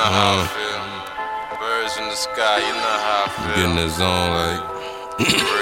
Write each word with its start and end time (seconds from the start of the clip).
know 0.00 0.12
how 0.16 0.32
I 0.40 0.46
feel. 0.56 1.58
Birds 1.60 1.94
in 2.00 2.06
the 2.08 2.16
sky, 2.16 2.58
you 2.64 2.72
know 2.72 2.96
how 3.04 3.20
I 3.20 3.28
feel. 3.36 3.54
Getting 3.56 3.76
the 3.76 3.88
zone, 3.92 4.30
like. 4.40 4.62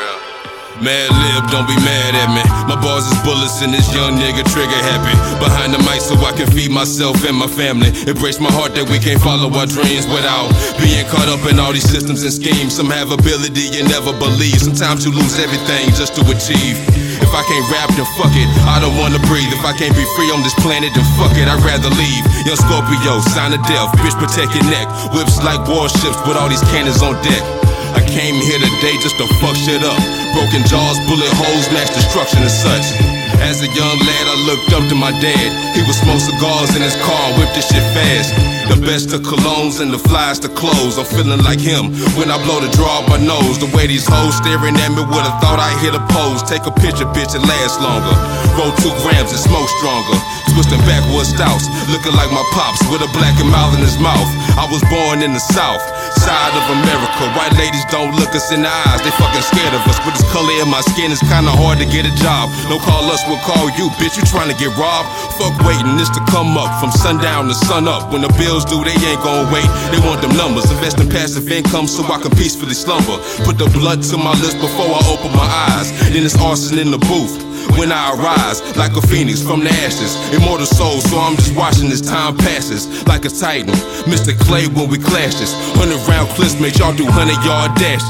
Madlib, 0.78 1.50
don't 1.50 1.66
be 1.66 1.74
mad 1.82 2.14
at 2.14 2.30
me. 2.30 2.44
My 2.70 2.78
bars 2.78 3.02
is 3.02 3.18
bullets 3.26 3.58
and 3.66 3.74
this 3.74 3.90
young 3.90 4.14
nigga 4.14 4.46
trigger 4.46 4.78
happy. 4.78 5.10
Behind 5.42 5.74
the 5.74 5.82
mic 5.82 5.98
so 5.98 6.14
I 6.22 6.30
can 6.30 6.46
feed 6.54 6.70
myself 6.70 7.18
and 7.26 7.34
my 7.34 7.48
family. 7.50 7.90
It 8.06 8.14
breaks 8.14 8.38
my 8.38 8.52
heart 8.54 8.78
that 8.78 8.86
we 8.86 9.02
can't 9.02 9.18
follow 9.18 9.50
our 9.58 9.66
dreams 9.66 10.06
without 10.06 10.54
being 10.78 11.02
caught 11.10 11.26
up 11.26 11.42
in 11.50 11.58
all 11.58 11.74
these 11.74 11.88
systems 11.90 12.22
and 12.22 12.30
schemes. 12.30 12.78
Some 12.78 12.94
have 12.94 13.10
ability 13.10 13.74
you 13.74 13.90
never 13.90 14.14
believe. 14.14 14.62
Sometimes 14.62 15.02
you 15.02 15.10
lose 15.10 15.34
everything 15.42 15.90
just 15.98 16.14
to 16.14 16.22
achieve. 16.30 16.78
If 17.28 17.36
I 17.36 17.44
can't 17.44 17.68
rap, 17.68 17.92
then 17.92 18.08
fuck 18.16 18.32
it. 18.32 18.48
I 18.64 18.80
don't 18.80 18.96
wanna 18.96 19.20
breathe. 19.28 19.52
If 19.52 19.60
I 19.60 19.76
can't 19.76 19.92
be 19.92 20.06
free 20.16 20.32
on 20.32 20.40
this 20.40 20.56
planet, 20.64 20.96
then 20.96 21.04
fuck 21.20 21.36
it. 21.36 21.44
I'd 21.44 21.60
rather 21.60 21.92
leave. 21.92 22.24
Young 22.48 22.56
Scorpio, 22.56 23.20
sign 23.36 23.52
of 23.52 23.60
death. 23.68 23.92
Bitch, 24.00 24.16
protect 24.16 24.56
your 24.56 24.64
neck. 24.72 24.88
Whips 25.12 25.36
like 25.44 25.60
warships 25.68 26.16
with 26.24 26.40
all 26.40 26.48
these 26.48 26.64
cannons 26.72 27.04
on 27.04 27.20
deck. 27.20 27.44
I 27.92 28.00
came 28.00 28.40
here 28.40 28.56
today 28.56 28.96
just 29.04 29.20
to 29.20 29.28
fuck 29.44 29.56
shit 29.60 29.84
up. 29.84 30.00
Broken 30.32 30.64
jaws, 30.72 30.96
bullet 31.04 31.28
holes, 31.36 31.68
mass 31.68 31.92
destruction 31.92 32.40
and 32.40 32.50
such. 32.50 33.07
As 33.44 33.62
a 33.62 33.70
young 33.70 33.98
lad, 34.02 34.24
I 34.26 34.36
looked 34.50 34.72
up 34.74 34.84
to 34.90 34.96
my 34.98 35.12
dad. 35.22 35.48
He 35.74 35.80
would 35.86 35.94
smoke 35.94 36.20
cigars 36.20 36.74
in 36.74 36.82
his 36.82 36.96
car, 37.02 37.24
whip 37.38 37.50
this 37.54 37.70
shit 37.70 37.84
fast. 37.94 38.34
The 38.68 38.76
best 38.84 39.14
of 39.14 39.22
colognes 39.22 39.80
and 39.80 39.94
the 39.94 39.98
flies 39.98 40.38
to 40.44 40.48
clothes. 40.48 40.98
I'm 40.98 41.06
feeling 41.06 41.42
like 41.42 41.60
him 41.60 41.94
when 42.18 42.28
I 42.30 42.36
blow 42.44 42.60
the 42.60 42.68
draw 42.76 43.00
up 43.00 43.08
my 43.08 43.16
nose. 43.16 43.56
The 43.58 43.70
way 43.72 43.86
these 43.86 44.04
hoes 44.04 44.36
staring 44.36 44.76
at 44.76 44.90
me 44.92 45.02
would've 45.06 45.38
thought 45.40 45.56
I 45.56 45.72
hit 45.80 45.94
a 45.94 46.02
pose. 46.12 46.42
Take 46.44 46.66
a 46.66 46.74
picture, 46.74 47.08
bitch, 47.16 47.32
it 47.32 47.42
lasts 47.46 47.80
longer. 47.80 48.12
Roll 48.58 48.74
two 48.82 48.92
grams 49.00 49.32
and 49.32 49.40
smoke 49.40 49.70
stronger. 49.80 50.18
Twisting 50.52 50.82
backwards 50.84 51.32
stouts, 51.32 51.70
looking 51.88 52.12
like 52.12 52.28
my 52.34 52.44
pops 52.52 52.82
with 52.92 53.00
a 53.00 53.10
Black 53.16 53.38
and 53.40 53.48
Mild 53.48 53.78
in 53.78 53.80
his 53.80 53.96
mouth. 53.98 54.28
I 54.58 54.68
was 54.68 54.82
born 54.92 55.22
in 55.22 55.32
the 55.32 55.40
south 55.40 55.80
side 56.18 56.54
of 56.58 56.64
America. 56.82 57.22
White 57.38 57.54
ladies 57.54 57.84
don't 57.88 58.12
look 58.18 58.34
us 58.34 58.50
in 58.50 58.62
the 58.66 58.70
eyes, 58.70 59.00
they 59.06 59.14
fucking 59.14 59.46
scared 59.46 59.74
of 59.74 59.82
us. 59.86 59.98
But 60.02 60.18
this 60.18 60.26
color 60.34 60.52
in 60.60 60.68
my 60.68 60.82
skin 60.92 61.10
is 61.14 61.22
kinda 61.22 61.50
hard 61.50 61.78
to 61.78 61.86
get 61.86 62.04
a 62.04 62.14
job. 62.18 62.50
No 62.68 62.78
call 62.78 63.06
us, 63.14 63.22
we'll 63.28 63.42
call 63.46 63.70
you, 63.78 63.88
bitch. 63.98 64.18
You 64.18 64.24
trying 64.26 64.50
to 64.50 64.58
get 64.58 64.74
robbed? 64.76 65.08
Fuck 65.38 65.54
waiting, 65.64 65.96
this 65.96 66.10
to 66.10 66.20
come 66.34 66.58
up 66.58 66.70
from 66.80 66.90
sundown 66.90 67.48
to 67.48 67.54
sun 67.54 67.86
up. 67.88 68.12
When 68.12 68.22
the 68.22 68.32
bills 68.40 68.64
due, 68.64 68.82
they 68.84 68.96
ain't 69.08 69.22
gonna 69.22 69.48
wait. 69.54 69.68
They 69.90 70.00
want 70.06 70.20
them 70.20 70.34
numbers. 70.36 70.70
Invest 70.70 71.00
in 71.00 71.08
passive 71.08 71.50
income 71.50 71.86
so 71.86 72.02
I 72.04 72.18
can 72.18 72.32
peacefully 72.32 72.74
slumber. 72.74 73.16
Put 73.46 73.56
the 73.58 73.68
blood 73.78 74.02
to 74.10 74.16
my 74.18 74.34
lips 74.42 74.54
before 74.54 74.90
I 74.98 75.00
open 75.12 75.30
my 75.36 75.48
eyes. 75.70 75.88
Then 76.12 76.24
it's 76.24 76.36
arson 76.40 76.78
in 76.78 76.90
the 76.90 76.98
booth 76.98 77.47
when 77.76 77.92
I 77.92 78.14
arise 78.14 78.60
like 78.76 78.96
a 78.96 79.02
phoenix 79.02 79.42
from 79.42 79.60
the 79.60 79.70
ashes. 79.84 80.16
Immortal 80.34 80.66
soul, 80.66 81.00
so 81.00 81.18
I'm 81.18 81.36
just 81.36 81.54
watching 81.54 81.90
as 81.90 82.00
time 82.00 82.36
passes 82.36 83.06
like 83.06 83.24
a 83.24 83.30
titan. 83.30 83.74
Mr. 84.06 84.38
Clay 84.38 84.66
when 84.68 84.88
we 84.88 84.98
clashes. 84.98 85.52
100 85.76 86.08
round 86.08 86.28
clips 86.30 86.60
make 86.60 86.78
y'all 86.78 86.94
do 86.94 87.04
100 87.04 87.44
yard 87.44 87.74
dashes. 87.76 88.08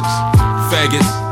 Faggots. 0.73 1.28